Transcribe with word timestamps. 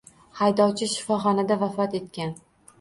Haydovchi 0.39 0.87
shifoxonada 0.95 1.61
vafot 1.67 1.97
etgan 2.03 2.37